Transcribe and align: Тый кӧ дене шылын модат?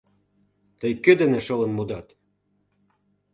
Тый 0.79 0.93
кӧ 1.03 1.11
дене 1.21 1.39
шылын 1.45 1.71
модат? 1.77 2.07